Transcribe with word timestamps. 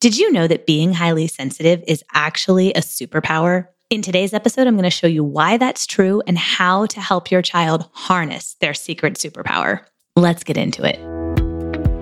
Did 0.00 0.16
you 0.16 0.30
know 0.30 0.46
that 0.46 0.64
being 0.64 0.92
highly 0.92 1.26
sensitive 1.26 1.82
is 1.88 2.04
actually 2.14 2.72
a 2.72 2.82
superpower? 2.82 3.66
In 3.90 4.00
today's 4.00 4.32
episode, 4.32 4.68
I'm 4.68 4.76
going 4.76 4.84
to 4.84 4.90
show 4.90 5.08
you 5.08 5.24
why 5.24 5.56
that's 5.56 5.88
true 5.88 6.22
and 6.24 6.38
how 6.38 6.86
to 6.86 7.00
help 7.00 7.32
your 7.32 7.42
child 7.42 7.90
harness 7.92 8.54
their 8.60 8.74
secret 8.74 9.14
superpower. 9.14 9.80
Let's 10.14 10.44
get 10.44 10.56
into 10.56 10.84
it. 10.84 11.00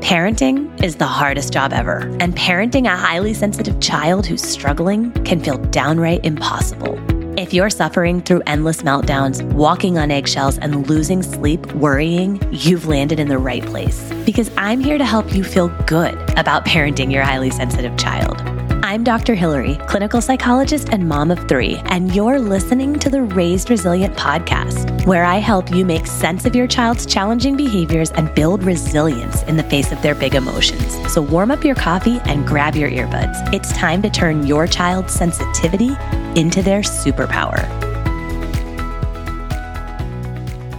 Parenting 0.03 0.83
is 0.85 0.97
the 0.97 1.07
hardest 1.07 1.55
job 1.55 1.73
ever, 1.73 2.01
and 2.21 2.37
parenting 2.37 2.85
a 2.85 2.95
highly 2.95 3.33
sensitive 3.33 3.81
child 3.81 4.27
who's 4.27 4.43
struggling 4.43 5.11
can 5.25 5.41
feel 5.41 5.57
downright 5.57 6.23
impossible. 6.23 7.01
If 7.37 7.53
you're 7.53 7.69
suffering 7.69 8.23
through 8.23 8.41
endless 8.47 8.81
meltdowns, 8.81 9.43
walking 9.53 9.99
on 9.99 10.11
eggshells, 10.11 10.57
and 10.57 10.89
losing 10.89 11.23
sleep 11.23 11.71
worrying, 11.75 12.41
you've 12.51 12.87
landed 12.87 13.21
in 13.21 13.29
the 13.29 13.37
right 13.37 13.63
place 13.63 14.11
because 14.25 14.51
I'm 14.57 14.81
here 14.81 14.97
to 14.97 15.05
help 15.05 15.35
you 15.35 15.45
feel 15.45 15.69
good 15.85 16.15
about 16.39 16.65
parenting 16.65 17.13
your 17.13 17.25
highly 17.25 17.51
sensitive 17.51 17.95
child. 17.99 18.56
I'm 18.97 19.05
Dr. 19.05 19.35
Hillary, 19.35 19.79
clinical 19.89 20.23
psychologist 20.23 20.89
and 20.91 21.07
mom 21.07 21.31
of 21.31 21.47
three, 21.49 21.77
and 21.85 22.15
you're 22.15 22.41
listening 22.41 22.99
to 23.01 23.11
the 23.11 23.21
Raised 23.21 23.69
Resilient 23.69 24.17
podcast, 24.17 25.05
where 25.05 25.23
I 25.23 25.37
help 25.37 25.71
you 25.71 25.85
make 25.85 26.07
sense 26.07 26.47
of 26.47 26.57
your 26.57 26.67
child's 26.67 27.05
challenging 27.05 27.59
behaviors 27.59 28.11
and 28.13 28.35
build 28.35 28.65
resilience 28.65 29.43
in 29.43 29.59
the 29.59 29.63
face 29.65 29.93
of 29.93 30.01
their 30.01 30.15
big 30.15 30.35
emotions. 30.35 31.13
So 31.13 31.21
warm 31.21 31.51
up 31.51 31.63
your 31.63 31.75
coffee 31.75 32.21
and 32.25 32.47
grab 32.47 32.75
your 32.75 32.89
earbuds. 32.89 33.53
It's 33.53 33.71
time 33.75 34.01
to 34.01 34.09
turn 34.09 34.47
your 34.47 34.67
child's 34.67 35.13
sensitivity 35.13 35.95
into 36.35 36.63
their 36.63 36.81
superpower. 36.81 37.67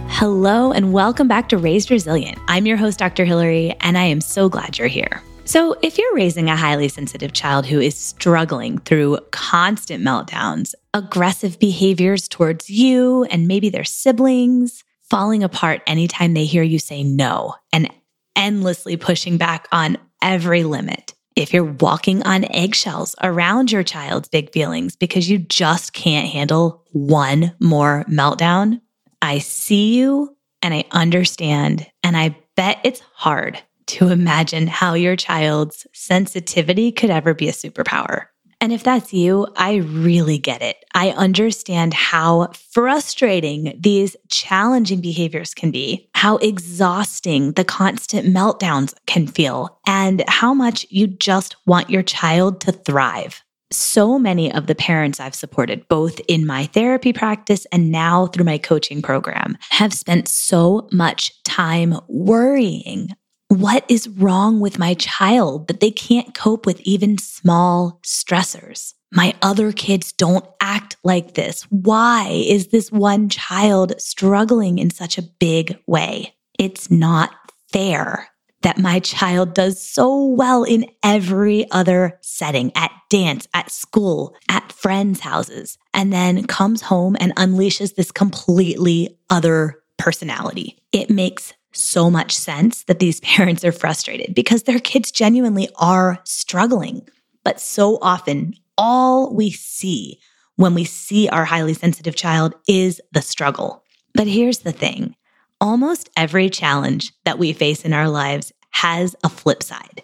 Hello, 0.08 0.72
and 0.72 0.92
welcome 0.92 1.28
back 1.28 1.50
to 1.50 1.56
Raised 1.56 1.92
Resilient. 1.92 2.40
I'm 2.48 2.66
your 2.66 2.78
host, 2.78 2.98
Dr. 2.98 3.24
Hillary, 3.24 3.76
and 3.78 3.96
I 3.96 4.06
am 4.06 4.20
so 4.20 4.48
glad 4.48 4.76
you're 4.76 4.88
here. 4.88 5.22
So, 5.48 5.74
if 5.80 5.96
you're 5.96 6.14
raising 6.14 6.50
a 6.50 6.56
highly 6.56 6.88
sensitive 6.88 7.32
child 7.32 7.64
who 7.64 7.80
is 7.80 7.96
struggling 7.96 8.76
through 8.80 9.16
constant 9.30 10.04
meltdowns, 10.04 10.74
aggressive 10.92 11.58
behaviors 11.58 12.28
towards 12.28 12.68
you 12.68 13.24
and 13.30 13.48
maybe 13.48 13.70
their 13.70 13.82
siblings, 13.82 14.84
falling 15.08 15.42
apart 15.42 15.80
anytime 15.86 16.34
they 16.34 16.44
hear 16.44 16.62
you 16.62 16.78
say 16.78 17.02
no, 17.02 17.54
and 17.72 17.90
endlessly 18.36 18.98
pushing 18.98 19.38
back 19.38 19.66
on 19.72 19.96
every 20.20 20.64
limit, 20.64 21.14
if 21.34 21.54
you're 21.54 21.64
walking 21.64 22.22
on 22.24 22.44
eggshells 22.52 23.14
around 23.22 23.72
your 23.72 23.82
child's 23.82 24.28
big 24.28 24.52
feelings 24.52 24.96
because 24.96 25.30
you 25.30 25.38
just 25.38 25.94
can't 25.94 26.28
handle 26.28 26.84
one 26.92 27.54
more 27.58 28.04
meltdown, 28.06 28.82
I 29.22 29.38
see 29.38 29.94
you 29.96 30.36
and 30.60 30.74
I 30.74 30.84
understand. 30.90 31.86
And 32.02 32.18
I 32.18 32.36
bet 32.54 32.80
it's 32.84 33.00
hard 33.14 33.62
to 33.88 34.08
imagine 34.08 34.66
how 34.66 34.94
your 34.94 35.16
child's 35.16 35.86
sensitivity 35.92 36.92
could 36.92 37.10
ever 37.10 37.34
be 37.34 37.48
a 37.48 37.52
superpower. 37.52 38.26
And 38.60 38.72
if 38.72 38.82
that's 38.82 39.12
you, 39.12 39.46
I 39.56 39.76
really 39.76 40.38
get 40.38 40.62
it. 40.62 40.84
I 40.92 41.10
understand 41.10 41.94
how 41.94 42.50
frustrating 42.72 43.78
these 43.78 44.16
challenging 44.28 45.00
behaviors 45.00 45.54
can 45.54 45.70
be, 45.70 46.08
how 46.14 46.38
exhausting 46.38 47.52
the 47.52 47.64
constant 47.64 48.26
meltdowns 48.34 48.94
can 49.06 49.28
feel, 49.28 49.78
and 49.86 50.24
how 50.26 50.54
much 50.54 50.84
you 50.90 51.06
just 51.06 51.54
want 51.66 51.88
your 51.88 52.02
child 52.02 52.60
to 52.62 52.72
thrive. 52.72 53.42
So 53.70 54.18
many 54.18 54.52
of 54.52 54.66
the 54.66 54.74
parents 54.74 55.20
I've 55.20 55.34
supported, 55.34 55.86
both 55.88 56.20
in 56.26 56.44
my 56.44 56.66
therapy 56.66 57.12
practice 57.12 57.64
and 57.70 57.92
now 57.92 58.26
through 58.26 58.46
my 58.46 58.58
coaching 58.58 59.02
program, 59.02 59.56
have 59.70 59.92
spent 59.92 60.26
so 60.26 60.88
much 60.90 61.42
time 61.44 61.94
worrying 62.08 63.10
what 63.48 63.84
is 63.88 64.08
wrong 64.08 64.60
with 64.60 64.78
my 64.78 64.94
child 64.94 65.68
that 65.68 65.80
they 65.80 65.90
can't 65.90 66.34
cope 66.34 66.66
with 66.66 66.80
even 66.82 67.18
small 67.18 67.98
stressors? 68.04 68.94
My 69.10 69.34
other 69.40 69.72
kids 69.72 70.12
don't 70.12 70.44
act 70.60 70.96
like 71.02 71.34
this. 71.34 71.62
Why 71.70 72.28
is 72.28 72.68
this 72.68 72.92
one 72.92 73.30
child 73.30 73.98
struggling 74.00 74.78
in 74.78 74.90
such 74.90 75.16
a 75.16 75.22
big 75.22 75.78
way? 75.86 76.34
It's 76.58 76.90
not 76.90 77.30
fair 77.72 78.28
that 78.62 78.78
my 78.78 78.98
child 79.00 79.54
does 79.54 79.80
so 79.80 80.26
well 80.26 80.64
in 80.64 80.84
every 81.02 81.70
other 81.70 82.18
setting 82.20 82.70
at 82.74 82.90
dance, 83.08 83.48
at 83.54 83.70
school, 83.70 84.34
at 84.48 84.72
friends' 84.72 85.20
houses, 85.20 85.78
and 85.94 86.12
then 86.12 86.46
comes 86.46 86.82
home 86.82 87.16
and 87.20 87.34
unleashes 87.36 87.94
this 87.94 88.10
completely 88.10 89.16
other 89.30 89.80
personality. 89.96 90.78
It 90.92 91.08
makes 91.08 91.52
so 91.78 92.10
much 92.10 92.36
sense 92.36 92.84
that 92.84 92.98
these 92.98 93.20
parents 93.22 93.64
are 93.64 93.72
frustrated 93.72 94.34
because 94.34 94.64
their 94.64 94.80
kids 94.80 95.10
genuinely 95.10 95.68
are 95.76 96.20
struggling. 96.24 97.08
But 97.44 97.60
so 97.60 97.98
often, 98.02 98.54
all 98.76 99.34
we 99.34 99.50
see 99.50 100.20
when 100.56 100.74
we 100.74 100.84
see 100.84 101.28
our 101.28 101.44
highly 101.44 101.72
sensitive 101.72 102.16
child 102.16 102.54
is 102.66 103.00
the 103.12 103.22
struggle. 103.22 103.84
But 104.14 104.26
here's 104.26 104.60
the 104.60 104.72
thing 104.72 105.14
almost 105.60 106.10
every 106.16 106.50
challenge 106.50 107.12
that 107.24 107.38
we 107.38 107.52
face 107.52 107.84
in 107.84 107.92
our 107.92 108.08
lives 108.08 108.52
has 108.70 109.16
a 109.24 109.28
flip 109.28 109.62
side. 109.62 110.02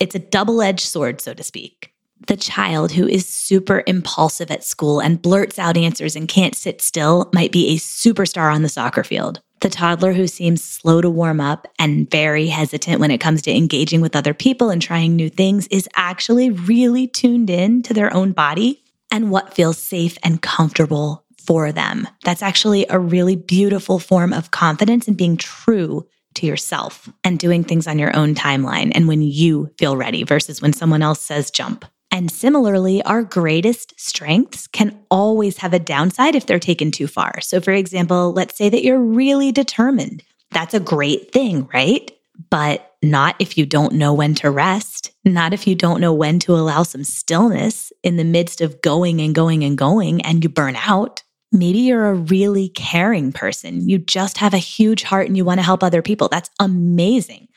It's 0.00 0.14
a 0.14 0.20
double 0.20 0.62
edged 0.62 0.86
sword, 0.86 1.20
so 1.20 1.34
to 1.34 1.42
speak. 1.42 1.92
The 2.28 2.36
child 2.36 2.92
who 2.92 3.06
is 3.06 3.28
super 3.28 3.82
impulsive 3.86 4.50
at 4.50 4.64
school 4.64 5.00
and 5.00 5.20
blurts 5.20 5.58
out 5.58 5.76
answers 5.76 6.16
and 6.16 6.28
can't 6.28 6.54
sit 6.54 6.80
still 6.80 7.30
might 7.32 7.52
be 7.52 7.74
a 7.74 7.78
superstar 7.78 8.54
on 8.54 8.62
the 8.62 8.68
soccer 8.68 9.04
field. 9.04 9.40
The 9.60 9.70
toddler 9.70 10.12
who 10.12 10.26
seems 10.26 10.62
slow 10.62 11.00
to 11.00 11.08
warm 11.08 11.40
up 11.40 11.66
and 11.78 12.10
very 12.10 12.48
hesitant 12.48 13.00
when 13.00 13.10
it 13.10 13.18
comes 13.18 13.42
to 13.42 13.56
engaging 13.56 14.00
with 14.00 14.14
other 14.14 14.34
people 14.34 14.70
and 14.70 14.82
trying 14.82 15.16
new 15.16 15.30
things 15.30 15.66
is 15.68 15.88
actually 15.96 16.50
really 16.50 17.06
tuned 17.06 17.48
in 17.48 17.82
to 17.82 17.94
their 17.94 18.12
own 18.12 18.32
body 18.32 18.82
and 19.10 19.30
what 19.30 19.54
feels 19.54 19.78
safe 19.78 20.18
and 20.22 20.42
comfortable 20.42 21.24
for 21.38 21.72
them. 21.72 22.06
That's 22.24 22.42
actually 22.42 22.86
a 22.90 22.98
really 22.98 23.36
beautiful 23.36 23.98
form 23.98 24.32
of 24.32 24.50
confidence 24.50 25.08
and 25.08 25.16
being 25.16 25.36
true 25.36 26.06
to 26.34 26.46
yourself 26.46 27.08
and 27.24 27.38
doing 27.38 27.64
things 27.64 27.86
on 27.86 27.98
your 27.98 28.14
own 28.14 28.34
timeline 28.34 28.92
and 28.94 29.08
when 29.08 29.22
you 29.22 29.70
feel 29.78 29.96
ready 29.96 30.22
versus 30.22 30.60
when 30.60 30.72
someone 30.72 31.02
else 31.02 31.20
says 31.20 31.50
jump. 31.50 31.84
And 32.16 32.30
similarly, 32.30 33.02
our 33.02 33.22
greatest 33.22 33.92
strengths 34.00 34.66
can 34.66 34.98
always 35.10 35.58
have 35.58 35.74
a 35.74 35.78
downside 35.78 36.34
if 36.34 36.46
they're 36.46 36.58
taken 36.58 36.90
too 36.90 37.06
far. 37.06 37.42
So, 37.42 37.60
for 37.60 37.72
example, 37.72 38.32
let's 38.32 38.56
say 38.56 38.70
that 38.70 38.82
you're 38.82 38.98
really 38.98 39.52
determined. 39.52 40.22
That's 40.50 40.72
a 40.72 40.80
great 40.80 41.30
thing, 41.30 41.68
right? 41.74 42.10
But 42.48 42.90
not 43.02 43.36
if 43.38 43.58
you 43.58 43.66
don't 43.66 43.92
know 43.92 44.14
when 44.14 44.34
to 44.36 44.50
rest, 44.50 45.10
not 45.26 45.52
if 45.52 45.66
you 45.66 45.74
don't 45.74 46.00
know 46.00 46.14
when 46.14 46.38
to 46.38 46.54
allow 46.54 46.84
some 46.84 47.04
stillness 47.04 47.92
in 48.02 48.16
the 48.16 48.24
midst 48.24 48.62
of 48.62 48.80
going 48.80 49.20
and 49.20 49.34
going 49.34 49.62
and 49.62 49.76
going 49.76 50.22
and 50.22 50.42
you 50.42 50.48
burn 50.48 50.76
out. 50.76 51.22
Maybe 51.52 51.80
you're 51.80 52.06
a 52.06 52.14
really 52.14 52.70
caring 52.70 53.30
person. 53.30 53.86
You 53.86 53.98
just 53.98 54.38
have 54.38 54.54
a 54.54 54.58
huge 54.58 55.02
heart 55.02 55.26
and 55.26 55.36
you 55.36 55.44
want 55.44 55.58
to 55.58 55.66
help 55.66 55.82
other 55.82 56.00
people. 56.00 56.28
That's 56.30 56.48
amazing. 56.60 57.48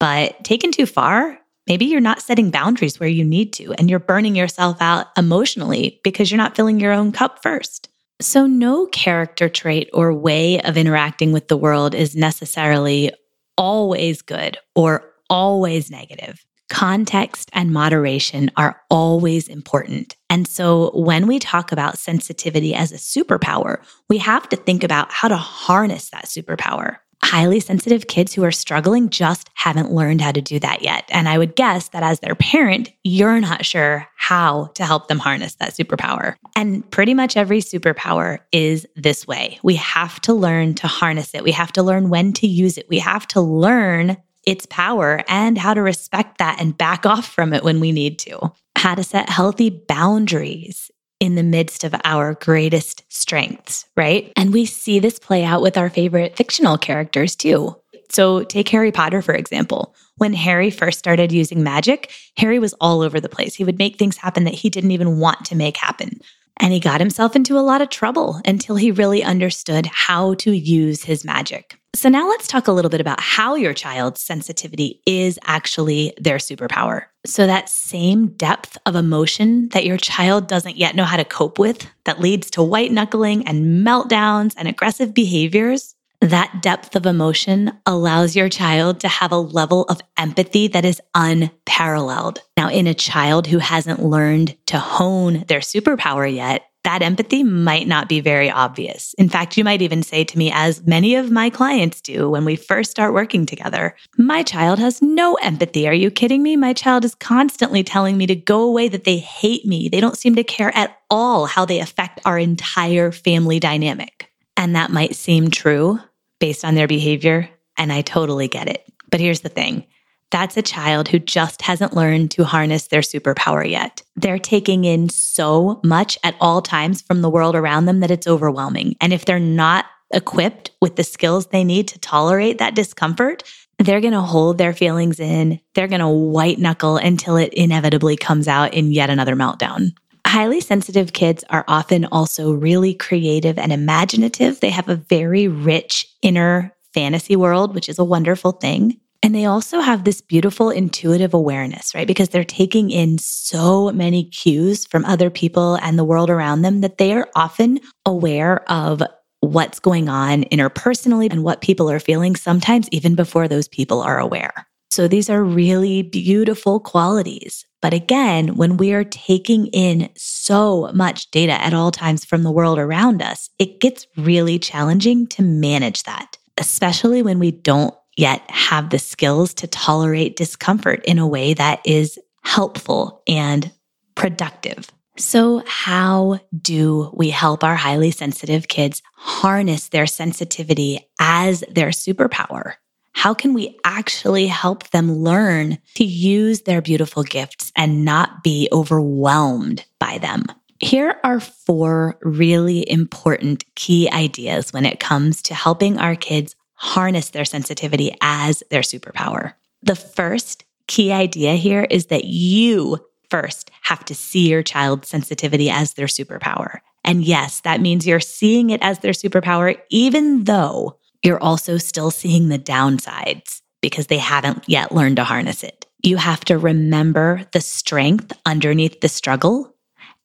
But 0.00 0.42
taken 0.42 0.72
too 0.72 0.86
far, 0.86 1.38
maybe 1.68 1.84
you're 1.84 2.00
not 2.00 2.22
setting 2.22 2.50
boundaries 2.50 2.98
where 2.98 3.08
you 3.08 3.24
need 3.24 3.52
to, 3.54 3.72
and 3.74 3.88
you're 3.88 3.98
burning 3.98 4.34
yourself 4.34 4.78
out 4.80 5.06
emotionally 5.16 6.00
because 6.02 6.30
you're 6.30 6.38
not 6.38 6.56
filling 6.56 6.80
your 6.80 6.92
own 6.92 7.12
cup 7.12 7.42
first. 7.42 7.88
So, 8.20 8.46
no 8.46 8.86
character 8.86 9.48
trait 9.48 9.88
or 9.92 10.12
way 10.12 10.60
of 10.62 10.76
interacting 10.76 11.32
with 11.32 11.46
the 11.46 11.56
world 11.56 11.94
is 11.94 12.16
necessarily 12.16 13.12
always 13.56 14.22
good 14.22 14.58
or 14.74 15.04
always 15.30 15.90
negative. 15.90 16.44
Context 16.68 17.48
and 17.52 17.72
moderation 17.72 18.50
are 18.56 18.80
always 18.90 19.46
important. 19.46 20.16
And 20.28 20.48
so, 20.48 20.90
when 20.94 21.28
we 21.28 21.38
talk 21.38 21.70
about 21.70 21.96
sensitivity 21.96 22.74
as 22.74 22.90
a 22.90 22.96
superpower, 22.96 23.80
we 24.08 24.18
have 24.18 24.48
to 24.48 24.56
think 24.56 24.82
about 24.82 25.12
how 25.12 25.28
to 25.28 25.36
harness 25.36 26.10
that 26.10 26.24
superpower 26.24 26.96
highly 27.22 27.60
sensitive 27.60 28.06
kids 28.06 28.32
who 28.32 28.44
are 28.44 28.52
struggling 28.52 29.10
just 29.10 29.50
haven't 29.54 29.92
learned 29.92 30.20
how 30.20 30.32
to 30.32 30.40
do 30.40 30.58
that 30.60 30.82
yet. 30.82 31.04
And 31.10 31.28
I 31.28 31.38
would 31.38 31.56
guess 31.56 31.88
that 31.88 32.02
as 32.02 32.20
their 32.20 32.34
parent, 32.34 32.90
you're 33.04 33.40
not 33.40 33.64
sure 33.64 34.06
how 34.16 34.66
to 34.74 34.84
help 34.84 35.08
them 35.08 35.18
harness 35.18 35.56
that 35.56 35.74
superpower. 35.74 36.36
And 36.56 36.88
pretty 36.90 37.14
much 37.14 37.36
every 37.36 37.60
superpower 37.60 38.38
is 38.52 38.86
this 38.96 39.26
way. 39.26 39.58
We 39.62 39.76
have 39.76 40.20
to 40.22 40.32
learn 40.32 40.74
to 40.76 40.86
harness 40.86 41.34
it, 41.34 41.42
we 41.42 41.52
have 41.52 41.72
to 41.72 41.82
learn 41.82 42.08
when 42.08 42.32
to 42.34 42.46
use 42.46 42.78
it, 42.78 42.88
we 42.88 42.98
have 42.98 43.26
to 43.28 43.40
learn 43.40 44.16
its 44.46 44.66
power 44.66 45.22
and 45.28 45.58
how 45.58 45.74
to 45.74 45.82
respect 45.82 46.38
that 46.38 46.58
and 46.60 46.76
back 46.78 47.04
off 47.04 47.30
from 47.30 47.52
it 47.52 47.62
when 47.62 47.80
we 47.80 47.92
need 47.92 48.18
to. 48.20 48.52
How 48.76 48.94
to 48.94 49.04
set 49.04 49.28
healthy 49.28 49.68
boundaries 49.70 50.90
in 51.20 51.34
the 51.34 51.42
midst 51.42 51.84
of 51.84 51.94
our 52.04 52.34
greatest 52.34 53.02
strengths, 53.08 53.86
right? 53.96 54.32
And 54.36 54.52
we 54.52 54.66
see 54.66 55.00
this 55.00 55.18
play 55.18 55.44
out 55.44 55.62
with 55.62 55.76
our 55.76 55.90
favorite 55.90 56.36
fictional 56.36 56.78
characters 56.78 57.34
too. 57.34 57.76
So, 58.10 58.42
take 58.42 58.68
Harry 58.70 58.92
Potter, 58.92 59.22
for 59.22 59.34
example. 59.34 59.94
When 60.16 60.32
Harry 60.32 60.70
first 60.70 60.98
started 60.98 61.30
using 61.30 61.62
magic, 61.62 62.10
Harry 62.36 62.58
was 62.58 62.74
all 62.80 63.02
over 63.02 63.20
the 63.20 63.28
place. 63.28 63.54
He 63.54 63.64
would 63.64 63.78
make 63.78 63.96
things 63.96 64.16
happen 64.16 64.44
that 64.44 64.54
he 64.54 64.70
didn't 64.70 64.92
even 64.92 65.18
want 65.18 65.44
to 65.46 65.54
make 65.54 65.76
happen. 65.76 66.20
And 66.60 66.72
he 66.72 66.80
got 66.80 67.00
himself 67.00 67.36
into 67.36 67.58
a 67.58 67.60
lot 67.60 67.82
of 67.82 67.88
trouble 67.88 68.40
until 68.44 68.76
he 68.76 68.90
really 68.90 69.22
understood 69.22 69.86
how 69.86 70.34
to 70.34 70.52
use 70.52 71.04
his 71.04 71.24
magic. 71.24 71.78
So, 71.94 72.08
now 72.08 72.28
let's 72.28 72.48
talk 72.48 72.68
a 72.68 72.72
little 72.72 72.90
bit 72.90 73.00
about 73.00 73.20
how 73.20 73.54
your 73.54 73.74
child's 73.74 74.20
sensitivity 74.20 75.00
is 75.06 75.38
actually 75.46 76.14
their 76.18 76.36
superpower. 76.36 77.06
So, 77.24 77.46
that 77.46 77.68
same 77.68 78.28
depth 78.28 78.76
of 78.86 78.94
emotion 78.94 79.68
that 79.70 79.84
your 79.84 79.96
child 79.96 80.48
doesn't 80.48 80.76
yet 80.76 80.94
know 80.94 81.04
how 81.04 81.16
to 81.16 81.24
cope 81.24 81.58
with, 81.58 81.88
that 82.04 82.20
leads 82.20 82.50
to 82.52 82.62
white 82.62 82.92
knuckling 82.92 83.46
and 83.46 83.86
meltdowns 83.86 84.54
and 84.56 84.68
aggressive 84.68 85.14
behaviors, 85.14 85.94
that 86.20 86.62
depth 86.62 86.96
of 86.96 87.06
emotion 87.06 87.72
allows 87.86 88.34
your 88.34 88.48
child 88.48 89.00
to 89.00 89.08
have 89.08 89.32
a 89.32 89.38
level 89.38 89.84
of 89.84 90.00
empathy 90.16 90.68
that 90.68 90.84
is 90.84 91.00
unparalleled. 91.14 92.42
Now, 92.56 92.68
in 92.70 92.86
a 92.86 92.94
child 92.94 93.46
who 93.46 93.58
hasn't 93.58 94.02
learned 94.04 94.56
to 94.66 94.78
hone 94.78 95.44
their 95.46 95.60
superpower 95.60 96.32
yet, 96.32 96.64
that 96.84 97.02
empathy 97.02 97.44
might 97.44 97.86
not 97.86 98.08
be 98.08 98.20
very 98.20 98.50
obvious. 98.50 99.14
In 99.18 99.28
fact, 99.28 99.56
you 99.56 99.64
might 99.64 99.82
even 99.82 100.02
say 100.02 100.24
to 100.24 100.38
me, 100.38 100.50
as 100.52 100.86
many 100.86 101.16
of 101.16 101.30
my 101.30 101.50
clients 101.50 102.00
do 102.00 102.30
when 102.30 102.44
we 102.44 102.56
first 102.56 102.90
start 102.90 103.12
working 103.12 103.46
together, 103.46 103.94
my 104.16 104.42
child 104.42 104.78
has 104.78 105.02
no 105.02 105.34
empathy. 105.34 105.86
Are 105.86 105.94
you 105.94 106.10
kidding 106.10 106.42
me? 106.42 106.56
My 106.56 106.72
child 106.72 107.04
is 107.04 107.14
constantly 107.14 107.84
telling 107.84 108.16
me 108.16 108.26
to 108.26 108.34
go 108.34 108.62
away, 108.62 108.88
that 108.88 109.04
they 109.04 109.18
hate 109.18 109.66
me. 109.66 109.88
They 109.88 110.00
don't 110.00 110.16
seem 110.16 110.34
to 110.36 110.44
care 110.44 110.74
at 110.74 110.96
all 111.10 111.46
how 111.46 111.64
they 111.64 111.80
affect 111.80 112.20
our 112.24 112.38
entire 112.38 113.12
family 113.12 113.60
dynamic. 113.60 114.30
And 114.56 114.74
that 114.74 114.90
might 114.90 115.14
seem 115.14 115.50
true 115.50 116.00
based 116.38 116.64
on 116.64 116.74
their 116.74 116.88
behavior. 116.88 117.48
And 117.76 117.92
I 117.92 118.02
totally 118.02 118.48
get 118.48 118.68
it. 118.68 118.84
But 119.10 119.20
here's 119.20 119.40
the 119.40 119.48
thing 119.48 119.86
that's 120.30 120.56
a 120.58 120.62
child 120.62 121.08
who 121.08 121.18
just 121.18 121.62
hasn't 121.62 121.96
learned 121.96 122.30
to 122.32 122.44
harness 122.44 122.88
their 122.88 123.00
superpower 123.00 123.68
yet. 123.68 124.02
They're 124.16 124.38
taking 124.38 124.84
in 124.84 125.08
so 125.08 125.80
much 125.82 126.18
at 126.22 126.36
all 126.40 126.60
times 126.60 127.00
from 127.00 127.22
the 127.22 127.30
world 127.30 127.56
around 127.56 127.86
them 127.86 128.00
that 128.00 128.10
it's 128.10 128.26
overwhelming. 128.26 128.94
And 129.00 129.12
if 129.12 129.24
they're 129.24 129.38
not 129.38 129.86
equipped 130.12 130.70
with 130.80 130.96
the 130.96 131.04
skills 131.04 131.46
they 131.46 131.64
need 131.64 131.88
to 131.88 131.98
tolerate 131.98 132.58
that 132.58 132.74
discomfort, 132.74 133.42
they're 133.78 134.00
going 134.00 134.12
to 134.12 134.20
hold 134.20 134.58
their 134.58 134.74
feelings 134.74 135.20
in. 135.20 135.60
They're 135.74 135.88
going 135.88 136.00
to 136.00 136.08
white 136.08 136.58
knuckle 136.58 136.96
until 136.96 137.36
it 137.36 137.54
inevitably 137.54 138.16
comes 138.16 138.48
out 138.48 138.74
in 138.74 138.92
yet 138.92 139.10
another 139.10 139.36
meltdown. 139.36 139.92
Highly 140.28 140.60
sensitive 140.60 141.14
kids 141.14 141.42
are 141.48 141.64
often 141.68 142.04
also 142.04 142.52
really 142.52 142.92
creative 142.92 143.58
and 143.58 143.72
imaginative. 143.72 144.60
They 144.60 144.68
have 144.68 144.90
a 144.90 144.96
very 144.96 145.48
rich 145.48 146.06
inner 146.20 146.76
fantasy 146.92 147.34
world, 147.34 147.74
which 147.74 147.88
is 147.88 147.98
a 147.98 148.04
wonderful 148.04 148.52
thing. 148.52 149.00
And 149.22 149.34
they 149.34 149.46
also 149.46 149.80
have 149.80 150.04
this 150.04 150.20
beautiful 150.20 150.68
intuitive 150.68 151.32
awareness, 151.32 151.94
right? 151.94 152.06
Because 152.06 152.28
they're 152.28 152.44
taking 152.44 152.90
in 152.90 153.16
so 153.16 153.90
many 153.92 154.24
cues 154.24 154.84
from 154.84 155.06
other 155.06 155.30
people 155.30 155.76
and 155.76 155.98
the 155.98 156.04
world 156.04 156.28
around 156.28 156.60
them 156.60 156.82
that 156.82 156.98
they 156.98 157.14
are 157.14 157.30
often 157.34 157.80
aware 158.04 158.70
of 158.70 159.02
what's 159.40 159.80
going 159.80 160.10
on 160.10 160.44
interpersonally 160.44 161.32
and 161.32 161.42
what 161.42 161.62
people 161.62 161.90
are 161.90 162.00
feeling, 162.00 162.36
sometimes 162.36 162.86
even 162.92 163.14
before 163.14 163.48
those 163.48 163.66
people 163.66 164.02
are 164.02 164.18
aware. 164.18 164.66
So 164.90 165.06
these 165.06 165.28
are 165.28 165.44
really 165.44 166.02
beautiful 166.02 166.80
qualities. 166.80 167.64
But 167.80 167.94
again, 167.94 168.56
when 168.56 168.76
we 168.76 168.92
are 168.92 169.04
taking 169.04 169.66
in 169.68 170.08
so 170.16 170.90
much 170.92 171.30
data 171.30 171.52
at 171.52 171.74
all 171.74 171.90
times 171.90 172.24
from 172.24 172.42
the 172.42 172.50
world 172.50 172.78
around 172.78 173.22
us, 173.22 173.50
it 173.58 173.80
gets 173.80 174.06
really 174.16 174.58
challenging 174.58 175.26
to 175.28 175.42
manage 175.42 176.02
that, 176.04 176.38
especially 176.56 177.22
when 177.22 177.38
we 177.38 177.52
don't 177.52 177.94
yet 178.16 178.42
have 178.50 178.90
the 178.90 178.98
skills 178.98 179.54
to 179.54 179.66
tolerate 179.68 180.36
discomfort 180.36 181.04
in 181.04 181.18
a 181.18 181.26
way 181.26 181.54
that 181.54 181.80
is 181.84 182.18
helpful 182.42 183.22
and 183.28 183.70
productive. 184.16 184.90
So, 185.16 185.62
how 185.66 186.38
do 186.60 187.10
we 187.12 187.30
help 187.30 187.64
our 187.64 187.74
highly 187.74 188.12
sensitive 188.12 188.68
kids 188.68 189.02
harness 189.14 189.88
their 189.88 190.06
sensitivity 190.06 191.08
as 191.20 191.64
their 191.68 191.88
superpower? 191.88 192.74
How 193.18 193.34
can 193.34 193.52
we 193.52 193.76
actually 193.82 194.46
help 194.46 194.90
them 194.90 195.12
learn 195.12 195.78
to 195.96 196.04
use 196.04 196.60
their 196.60 196.80
beautiful 196.80 197.24
gifts 197.24 197.72
and 197.74 198.04
not 198.04 198.44
be 198.44 198.68
overwhelmed 198.70 199.84
by 199.98 200.18
them? 200.18 200.44
Here 200.78 201.16
are 201.24 201.40
four 201.40 202.16
really 202.22 202.88
important 202.88 203.64
key 203.74 204.08
ideas 204.12 204.72
when 204.72 204.86
it 204.86 205.00
comes 205.00 205.42
to 205.42 205.54
helping 205.56 205.98
our 205.98 206.14
kids 206.14 206.54
harness 206.74 207.30
their 207.30 207.44
sensitivity 207.44 208.16
as 208.20 208.62
their 208.70 208.82
superpower. 208.82 209.54
The 209.82 209.96
first 209.96 210.64
key 210.86 211.10
idea 211.10 211.54
here 211.54 211.88
is 211.90 212.06
that 212.06 212.26
you 212.26 213.04
first 213.30 213.72
have 213.82 214.04
to 214.04 214.14
see 214.14 214.48
your 214.48 214.62
child's 214.62 215.08
sensitivity 215.08 215.70
as 215.70 215.94
their 215.94 216.06
superpower. 216.06 216.82
And 217.02 217.24
yes, 217.24 217.62
that 217.62 217.80
means 217.80 218.06
you're 218.06 218.20
seeing 218.20 218.70
it 218.70 218.80
as 218.80 219.00
their 219.00 219.12
superpower, 219.12 219.76
even 219.90 220.44
though 220.44 220.97
you're 221.22 221.42
also 221.42 221.78
still 221.78 222.10
seeing 222.10 222.48
the 222.48 222.58
downsides 222.58 223.62
because 223.80 224.06
they 224.08 224.18
haven't 224.18 224.64
yet 224.68 224.92
learned 224.92 225.16
to 225.16 225.24
harness 225.24 225.62
it. 225.62 225.86
You 226.02 226.16
have 226.16 226.44
to 226.46 226.58
remember 226.58 227.42
the 227.52 227.60
strength 227.60 228.32
underneath 228.46 229.00
the 229.00 229.08
struggle 229.08 229.74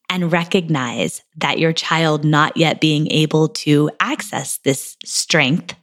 and 0.09 0.31
recognize 0.31 1.23
that 1.37 1.59
your 1.59 1.73
child 1.73 2.23
not 2.23 2.55
yet 2.57 2.79
being 2.79 3.09
able 3.09 3.47
to 3.47 3.89
access 3.99 4.57
this 4.59 4.95
strength 5.03 5.75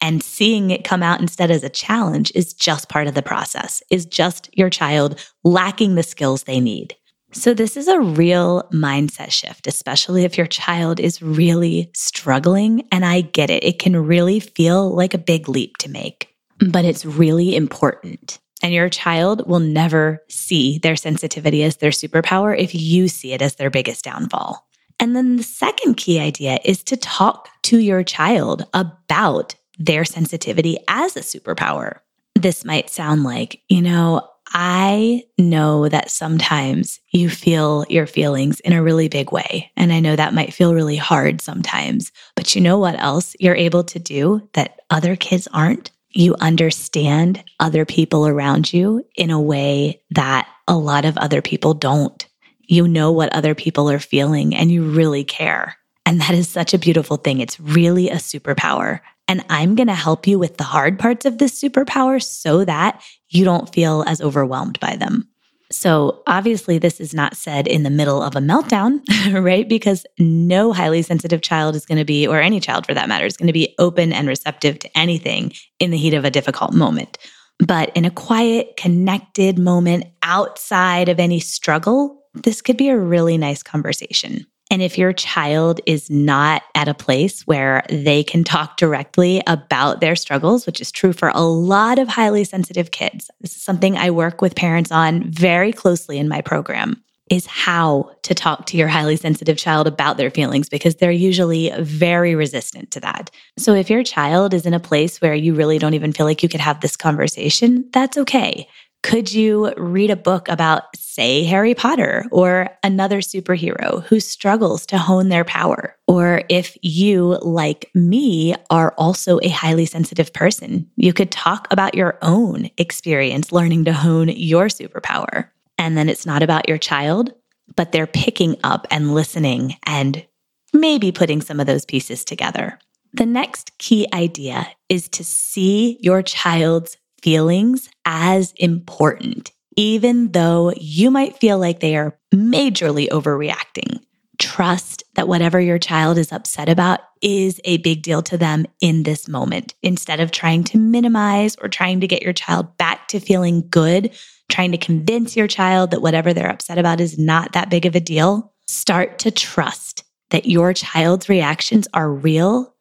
and 0.00 0.22
seeing 0.22 0.70
it 0.70 0.84
come 0.84 1.02
out 1.02 1.20
instead 1.20 1.50
as 1.50 1.62
a 1.62 1.68
challenge 1.68 2.32
is 2.34 2.52
just 2.52 2.88
part 2.88 3.06
of 3.06 3.14
the 3.14 3.22
process, 3.22 3.82
is 3.90 4.04
just 4.04 4.50
your 4.52 4.68
child 4.68 5.18
lacking 5.44 5.94
the 5.94 6.02
skills 6.02 6.44
they 6.44 6.60
need. 6.60 6.96
So, 7.32 7.54
this 7.54 7.76
is 7.76 7.88
a 7.88 8.00
real 8.00 8.68
mindset 8.72 9.30
shift, 9.30 9.66
especially 9.66 10.24
if 10.24 10.36
your 10.36 10.46
child 10.46 11.00
is 11.00 11.22
really 11.22 11.90
struggling. 11.94 12.86
And 12.92 13.04
I 13.04 13.22
get 13.22 13.48
it, 13.48 13.64
it 13.64 13.78
can 13.78 13.96
really 13.96 14.38
feel 14.38 14.94
like 14.94 15.14
a 15.14 15.18
big 15.18 15.48
leap 15.48 15.78
to 15.78 15.90
make, 15.90 16.28
but 16.70 16.84
it's 16.84 17.06
really 17.06 17.56
important. 17.56 18.38
And 18.62 18.72
your 18.72 18.90
child 18.90 19.48
will 19.48 19.60
never 19.60 20.22
see 20.28 20.78
their 20.78 20.94
sensitivity 20.94 21.64
as 21.64 21.76
their 21.76 21.90
superpower 21.90 22.56
if 22.56 22.74
you 22.74 23.08
see 23.08 23.32
it 23.32 23.42
as 23.42 23.56
their 23.56 23.70
biggest 23.70 24.04
downfall. 24.04 24.66
And 25.00 25.16
then 25.16 25.36
the 25.36 25.42
second 25.42 25.96
key 25.96 26.20
idea 26.20 26.60
is 26.64 26.84
to 26.84 26.96
talk 26.96 27.48
to 27.62 27.78
your 27.78 28.04
child 28.04 28.66
about 28.72 29.56
their 29.78 30.04
sensitivity 30.04 30.78
as 30.86 31.16
a 31.16 31.20
superpower. 31.20 32.00
This 32.36 32.64
might 32.64 32.88
sound 32.88 33.24
like, 33.24 33.62
you 33.68 33.82
know, 33.82 34.28
I 34.54 35.24
know 35.38 35.88
that 35.88 36.10
sometimes 36.10 37.00
you 37.10 37.30
feel 37.30 37.86
your 37.88 38.06
feelings 38.06 38.60
in 38.60 38.72
a 38.72 38.82
really 38.82 39.08
big 39.08 39.32
way. 39.32 39.70
And 39.76 39.92
I 39.92 40.00
know 40.00 40.16
that 40.16 40.34
might 40.34 40.52
feel 40.52 40.74
really 40.74 40.96
hard 40.96 41.40
sometimes. 41.40 42.12
But 42.36 42.54
you 42.54 42.60
know 42.60 42.78
what 42.78 42.98
else 42.98 43.34
you're 43.40 43.54
able 43.54 43.84
to 43.84 43.98
do 43.98 44.48
that 44.52 44.80
other 44.90 45.16
kids 45.16 45.48
aren't? 45.52 45.90
You 46.10 46.34
understand 46.40 47.42
other 47.58 47.86
people 47.86 48.26
around 48.26 48.72
you 48.72 49.06
in 49.16 49.30
a 49.30 49.40
way 49.40 50.02
that 50.10 50.48
a 50.68 50.76
lot 50.76 51.04
of 51.04 51.16
other 51.16 51.40
people 51.40 51.72
don't. 51.72 52.26
You 52.60 52.86
know 52.86 53.10
what 53.12 53.32
other 53.34 53.54
people 53.54 53.90
are 53.90 53.98
feeling 53.98 54.54
and 54.54 54.70
you 54.70 54.82
really 54.82 55.24
care. 55.24 55.76
And 56.04 56.20
that 56.20 56.34
is 56.34 56.48
such 56.48 56.74
a 56.74 56.78
beautiful 56.78 57.16
thing. 57.16 57.40
It's 57.40 57.58
really 57.58 58.10
a 58.10 58.16
superpower. 58.16 59.00
And 59.28 59.44
I'm 59.48 59.74
going 59.74 59.86
to 59.86 59.94
help 59.94 60.26
you 60.26 60.38
with 60.38 60.58
the 60.58 60.64
hard 60.64 60.98
parts 60.98 61.24
of 61.24 61.38
this 61.38 61.58
superpower 61.58 62.22
so 62.22 62.64
that 62.64 63.02
you 63.32 63.44
don't 63.44 63.72
feel 63.72 64.04
as 64.06 64.20
overwhelmed 64.20 64.78
by 64.80 64.96
them. 64.96 65.28
So, 65.70 66.22
obviously, 66.26 66.78
this 66.78 67.00
is 67.00 67.14
not 67.14 67.34
said 67.34 67.66
in 67.66 67.82
the 67.82 67.88
middle 67.88 68.22
of 68.22 68.36
a 68.36 68.40
meltdown, 68.40 69.00
right? 69.42 69.66
Because 69.66 70.04
no 70.18 70.72
highly 70.72 71.00
sensitive 71.00 71.40
child 71.40 71.74
is 71.74 71.86
going 71.86 71.96
to 71.96 72.04
be, 72.04 72.26
or 72.26 72.40
any 72.40 72.60
child 72.60 72.86
for 72.86 72.92
that 72.92 73.08
matter, 73.08 73.24
is 73.24 73.38
going 73.38 73.46
to 73.46 73.54
be 73.54 73.74
open 73.78 74.12
and 74.12 74.28
receptive 74.28 74.78
to 74.80 74.98
anything 74.98 75.52
in 75.80 75.90
the 75.90 75.96
heat 75.96 76.12
of 76.12 76.26
a 76.26 76.30
difficult 76.30 76.74
moment. 76.74 77.16
But 77.58 77.90
in 77.96 78.04
a 78.04 78.10
quiet, 78.10 78.76
connected 78.76 79.58
moment 79.58 80.04
outside 80.22 81.08
of 81.08 81.18
any 81.18 81.40
struggle, 81.40 82.22
this 82.34 82.60
could 82.60 82.76
be 82.76 82.88
a 82.88 82.98
really 82.98 83.38
nice 83.38 83.62
conversation. 83.62 84.46
And 84.72 84.80
if 84.80 84.96
your 84.96 85.12
child 85.12 85.82
is 85.84 86.08
not 86.08 86.62
at 86.74 86.88
a 86.88 86.94
place 86.94 87.46
where 87.46 87.84
they 87.90 88.24
can 88.24 88.42
talk 88.42 88.78
directly 88.78 89.42
about 89.46 90.00
their 90.00 90.16
struggles, 90.16 90.64
which 90.64 90.80
is 90.80 90.90
true 90.90 91.12
for 91.12 91.28
a 91.28 91.42
lot 91.42 91.98
of 91.98 92.08
highly 92.08 92.42
sensitive 92.44 92.90
kids, 92.90 93.30
this 93.42 93.54
is 93.54 93.62
something 93.62 93.98
I 93.98 94.10
work 94.10 94.40
with 94.40 94.56
parents 94.56 94.90
on 94.90 95.30
very 95.30 95.72
closely 95.72 96.16
in 96.16 96.26
my 96.26 96.40
program. 96.40 97.04
Is 97.28 97.44
how 97.46 98.12
to 98.22 98.34
talk 98.34 98.66
to 98.66 98.78
your 98.78 98.88
highly 98.88 99.16
sensitive 99.16 99.58
child 99.58 99.86
about 99.86 100.16
their 100.16 100.30
feelings 100.30 100.70
because 100.70 100.96
they're 100.96 101.10
usually 101.10 101.70
very 101.78 102.34
resistant 102.34 102.90
to 102.92 103.00
that. 103.00 103.30
So, 103.58 103.74
if 103.74 103.88
your 103.88 104.02
child 104.02 104.52
is 104.52 104.66
in 104.66 104.74
a 104.74 104.80
place 104.80 105.20
where 105.20 105.34
you 105.34 105.54
really 105.54 105.78
don't 105.78 105.94
even 105.94 106.12
feel 106.12 106.26
like 106.26 106.42
you 106.42 106.48
could 106.48 106.60
have 106.60 106.80
this 106.80 106.96
conversation, 106.96 107.88
that's 107.92 108.18
okay. 108.18 108.68
Could 109.02 109.32
you 109.32 109.74
read 109.76 110.10
a 110.10 110.16
book 110.16 110.48
about, 110.48 110.96
say, 110.96 111.44
Harry 111.44 111.74
Potter 111.74 112.24
or 112.30 112.70
another 112.84 113.18
superhero 113.18 114.04
who 114.04 114.20
struggles 114.20 114.86
to 114.86 114.98
hone 114.98 115.28
their 115.28 115.44
power? 115.44 115.96
Or 116.06 116.42
if 116.48 116.76
you, 116.82 117.38
like 117.42 117.90
me, 117.94 118.54
are 118.70 118.94
also 118.96 119.40
a 119.42 119.48
highly 119.48 119.86
sensitive 119.86 120.32
person, 120.32 120.88
you 120.96 121.12
could 121.12 121.32
talk 121.32 121.66
about 121.70 121.96
your 121.96 122.16
own 122.22 122.70
experience 122.78 123.50
learning 123.50 123.84
to 123.86 123.92
hone 123.92 124.28
your 124.28 124.66
superpower. 124.66 125.48
And 125.78 125.98
then 125.98 126.08
it's 126.08 126.24
not 126.24 126.42
about 126.42 126.68
your 126.68 126.78
child, 126.78 127.34
but 127.74 127.90
they're 127.90 128.06
picking 128.06 128.56
up 128.62 128.86
and 128.90 129.14
listening 129.14 129.76
and 129.84 130.24
maybe 130.72 131.10
putting 131.10 131.40
some 131.40 131.58
of 131.58 131.66
those 131.66 131.84
pieces 131.84 132.24
together. 132.24 132.78
The 133.14 133.26
next 133.26 133.76
key 133.78 134.06
idea 134.14 134.68
is 134.88 135.08
to 135.10 135.24
see 135.24 135.98
your 136.00 136.22
child's 136.22 136.96
feelings 137.22 137.88
as 138.04 138.52
important, 138.56 139.52
even 139.76 140.32
though 140.32 140.72
you 140.76 141.10
might 141.10 141.38
feel 141.38 141.58
like 141.58 141.80
they 141.80 141.96
are 141.96 142.18
majorly 142.34 143.08
overreacting. 143.08 144.00
Trust 144.38 145.04
that 145.14 145.28
whatever 145.28 145.60
your 145.60 145.78
child 145.78 146.18
is 146.18 146.32
upset 146.32 146.68
about 146.68 147.00
is 147.20 147.60
a 147.64 147.76
big 147.78 148.02
deal 148.02 148.22
to 148.22 148.36
them 148.36 148.66
in 148.80 149.04
this 149.04 149.28
moment. 149.28 149.74
Instead 149.82 150.20
of 150.20 150.32
trying 150.32 150.64
to 150.64 150.78
minimize 150.78 151.54
or 151.62 151.68
trying 151.68 152.00
to 152.00 152.08
get 152.08 152.22
your 152.22 152.32
child 152.32 152.76
back 152.76 153.06
to 153.08 153.20
feeling 153.20 153.68
good, 153.70 154.10
trying 154.48 154.72
to 154.72 154.78
convince 154.78 155.36
your 155.36 155.46
child 155.46 155.92
that 155.92 156.02
whatever 156.02 156.34
they're 156.34 156.50
upset 156.50 156.78
about 156.78 157.00
is 157.00 157.18
not 157.18 157.52
that 157.52 157.70
big 157.70 157.86
of 157.86 157.94
a 157.94 158.00
deal, 158.00 158.52
start 158.66 159.20
to 159.20 159.30
trust 159.30 160.04
that 160.30 160.46
your 160.46 160.72
child's 160.72 161.28
reactions 161.28 161.86
are 161.94 162.10
real 162.10 162.71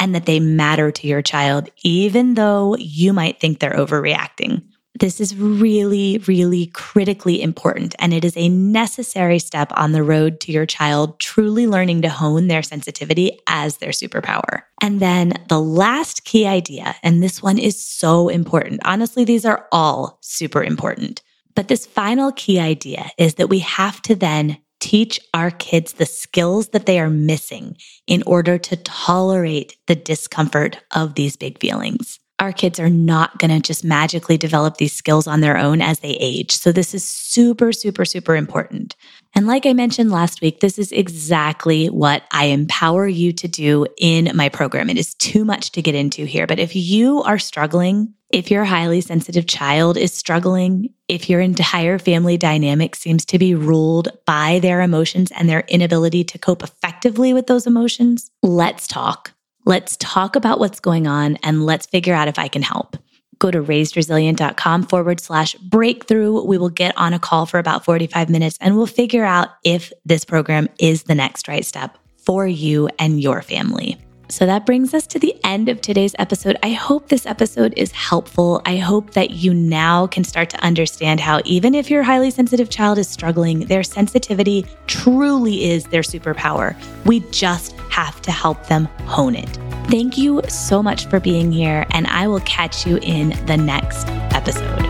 and 0.00 0.14
that 0.14 0.26
they 0.26 0.40
matter 0.40 0.90
to 0.90 1.06
your 1.06 1.22
child, 1.22 1.68
even 1.84 2.34
though 2.34 2.74
you 2.76 3.12
might 3.12 3.38
think 3.38 3.60
they're 3.60 3.70
overreacting. 3.74 4.62
This 4.98 5.20
is 5.20 5.36
really, 5.36 6.18
really 6.26 6.66
critically 6.66 7.40
important, 7.40 7.94
and 8.00 8.12
it 8.12 8.24
is 8.24 8.36
a 8.36 8.48
necessary 8.48 9.38
step 9.38 9.70
on 9.76 9.92
the 9.92 10.02
road 10.02 10.40
to 10.40 10.52
your 10.52 10.66
child 10.66 11.20
truly 11.20 11.66
learning 11.66 12.02
to 12.02 12.08
hone 12.08 12.48
their 12.48 12.62
sensitivity 12.62 13.38
as 13.46 13.76
their 13.76 13.90
superpower. 13.90 14.62
And 14.82 15.00
then 15.00 15.34
the 15.48 15.60
last 15.60 16.24
key 16.24 16.46
idea, 16.46 16.96
and 17.02 17.22
this 17.22 17.42
one 17.42 17.58
is 17.58 17.82
so 17.82 18.28
important. 18.28 18.80
Honestly, 18.84 19.24
these 19.24 19.44
are 19.44 19.68
all 19.70 20.18
super 20.22 20.62
important. 20.62 21.22
But 21.54 21.68
this 21.68 21.86
final 21.86 22.32
key 22.32 22.58
idea 22.58 23.10
is 23.16 23.34
that 23.36 23.48
we 23.48 23.60
have 23.60 24.02
to 24.02 24.14
then 24.14 24.58
teach 24.80 25.20
our 25.34 25.50
kids 25.50 25.92
the 25.94 26.06
skills 26.06 26.68
that 26.70 26.86
they 26.86 26.98
are 26.98 27.10
missing 27.10 27.76
in 28.06 28.22
order 28.26 28.58
to 28.58 28.76
tolerate 28.76 29.76
the 29.86 29.94
discomfort 29.94 30.78
of 30.90 31.14
these 31.14 31.36
big 31.36 31.58
feelings. 31.60 32.18
Our 32.40 32.52
kids 32.52 32.80
are 32.80 32.90
not 32.90 33.38
going 33.38 33.50
to 33.50 33.60
just 33.60 33.84
magically 33.84 34.36
develop 34.36 34.78
these 34.78 34.92
skills 34.92 35.26
on 35.26 35.40
their 35.40 35.56
own 35.56 35.80
as 35.80 36.00
they 36.00 36.16
age. 36.20 36.52
So, 36.52 36.72
this 36.72 36.94
is 36.94 37.04
super, 37.04 37.72
super, 37.72 38.04
super 38.04 38.34
important. 38.34 38.96
And 39.34 39.46
like 39.46 39.66
I 39.66 39.74
mentioned 39.74 40.10
last 40.10 40.40
week, 40.40 40.60
this 40.60 40.78
is 40.78 40.90
exactly 40.90 41.86
what 41.88 42.24
I 42.32 42.46
empower 42.46 43.06
you 43.06 43.32
to 43.34 43.46
do 43.46 43.86
in 43.98 44.34
my 44.34 44.48
program. 44.48 44.90
It 44.90 44.98
is 44.98 45.14
too 45.14 45.44
much 45.44 45.70
to 45.72 45.82
get 45.82 45.94
into 45.94 46.24
here, 46.24 46.46
but 46.46 46.58
if 46.58 46.74
you 46.74 47.22
are 47.22 47.38
struggling 47.38 48.14
if 48.30 48.48
your 48.50 48.64
highly 48.64 49.00
sensitive 49.00 49.46
child 49.46 49.96
is 49.96 50.12
struggling, 50.12 50.94
if 51.08 51.28
your 51.28 51.40
entire 51.40 51.98
family 51.98 52.36
dynamic 52.36 52.94
seems 52.94 53.24
to 53.26 53.38
be 53.38 53.56
ruled 53.56 54.08
by 54.24 54.60
their 54.60 54.80
emotions 54.80 55.32
and 55.32 55.48
their 55.48 55.64
inability 55.66 56.22
to 56.24 56.38
cope 56.38 56.62
effectively 56.62 57.32
with 57.32 57.48
those 57.48 57.66
emotions, 57.66 58.30
let's 58.42 58.86
talk. 58.86 59.32
Let's 59.64 59.96
talk 59.98 60.36
about 60.36 60.58
what's 60.58 60.80
going 60.80 61.06
on 61.06 61.36
and 61.42 61.64
let's 61.66 61.86
figure 61.86 62.14
out 62.14 62.28
if 62.28 62.38
I 62.38 62.48
can 62.48 62.62
help. 62.62 62.96
Go 63.38 63.50
to 63.50 63.62
raisedresilient.com 63.62 64.84
forward 64.84 65.20
slash 65.20 65.54
breakthrough. 65.54 66.44
We 66.44 66.58
will 66.58 66.70
get 66.70 66.96
on 66.98 67.14
a 67.14 67.18
call 67.18 67.46
for 67.46 67.58
about 67.58 67.84
45 67.84 68.28
minutes 68.28 68.58
and 68.60 68.76
we'll 68.76 68.86
figure 68.86 69.24
out 69.24 69.48
if 69.64 69.92
this 70.04 70.24
program 70.24 70.68
is 70.78 71.04
the 71.04 71.14
next 71.14 71.48
right 71.48 71.64
step 71.64 71.96
for 72.18 72.46
you 72.46 72.88
and 72.98 73.20
your 73.20 73.42
family. 73.42 73.98
So 74.30 74.46
that 74.46 74.64
brings 74.64 74.94
us 74.94 75.06
to 75.08 75.18
the 75.18 75.34
end 75.44 75.68
of 75.68 75.80
today's 75.80 76.14
episode. 76.18 76.56
I 76.62 76.70
hope 76.70 77.08
this 77.08 77.26
episode 77.26 77.74
is 77.76 77.90
helpful. 77.92 78.62
I 78.64 78.76
hope 78.76 79.10
that 79.14 79.30
you 79.30 79.52
now 79.52 80.06
can 80.06 80.22
start 80.22 80.50
to 80.50 80.64
understand 80.64 81.20
how, 81.20 81.40
even 81.44 81.74
if 81.74 81.90
your 81.90 82.02
highly 82.02 82.30
sensitive 82.30 82.70
child 82.70 82.98
is 82.98 83.08
struggling, 83.08 83.60
their 83.60 83.82
sensitivity 83.82 84.66
truly 84.86 85.70
is 85.70 85.84
their 85.84 86.02
superpower. 86.02 86.76
We 87.04 87.20
just 87.30 87.72
have 87.90 88.22
to 88.22 88.30
help 88.30 88.66
them 88.66 88.84
hone 89.04 89.34
it. 89.34 89.48
Thank 89.90 90.16
you 90.16 90.40
so 90.48 90.82
much 90.82 91.06
for 91.06 91.18
being 91.18 91.50
here, 91.50 91.84
and 91.90 92.06
I 92.06 92.28
will 92.28 92.40
catch 92.40 92.86
you 92.86 92.98
in 93.02 93.30
the 93.46 93.56
next 93.56 94.06
episode. 94.32 94.89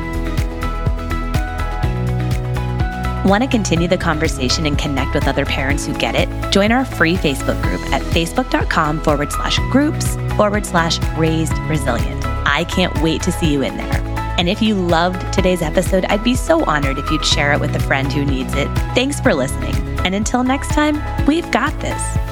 Want 3.25 3.43
to 3.43 3.49
continue 3.49 3.87
the 3.87 3.99
conversation 3.99 4.65
and 4.65 4.79
connect 4.79 5.15
with 5.15 5.29
other 5.29 5.45
parents 5.45 5.85
who 5.85 5.93
get 5.93 6.15
it? 6.15 6.29
Join 6.51 6.73
our 6.73 6.87
free 6.87 7.17
Facebook 7.17 7.61
group 7.63 7.81
at 7.93 8.01
facebook.com 8.01 9.03
forward 9.03 9.31
slash 9.31 9.59
groups 9.71 10.17
forward 10.37 10.65
slash 10.65 10.99
raised 11.19 11.57
resilient. 11.69 12.25
I 12.25 12.65
can't 12.65 12.99
wait 13.03 13.21
to 13.23 13.33
see 13.33 13.53
you 13.53 13.63
in 13.63 13.77
there. 13.77 14.01
And 14.39 14.49
if 14.49 14.63
you 14.63 14.75
loved 14.75 15.35
today's 15.35 15.61
episode, 15.61 16.07
I'd 16.07 16.25
be 16.25 16.35
so 16.35 16.65
honored 16.65 16.97
if 16.97 17.11
you'd 17.11 17.25
share 17.27 17.53
it 17.53 17.61
with 17.61 17.77
a 17.77 17.81
friend 17.81 18.11
who 18.11 18.25
needs 18.25 18.55
it. 18.55 18.69
Thanks 18.95 19.21
for 19.21 19.35
listening. 19.35 19.75
And 20.01 20.15
until 20.15 20.43
next 20.43 20.69
time, 20.69 21.27
we've 21.27 21.51
got 21.51 21.79
this. 21.81 22.30